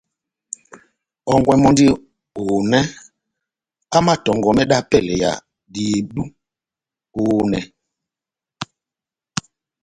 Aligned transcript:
Hɔ́ngwɛ 1.27 1.53
mɔndi 1.63 1.85
ohonɛ 2.39 2.79
amatɔngɔmɛ 3.97 4.63
dá 4.71 4.77
pɛlɛ 4.89 5.13
ya 5.23 5.31
dihedu 5.73 6.23
ohonɛ. 7.19 7.59